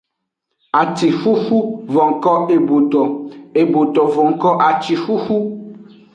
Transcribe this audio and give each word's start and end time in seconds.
Acixuxu 0.79 1.57
vonko 1.93 2.33
eboto, 2.57 3.03
eboto 3.61 4.01
vonko 4.15 4.49
acixuxu. 4.69 5.37